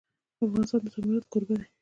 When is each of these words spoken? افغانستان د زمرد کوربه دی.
افغانستان 0.45 0.79
د 0.83 0.87
زمرد 0.95 1.25
کوربه 1.31 1.55
دی. 1.59 1.67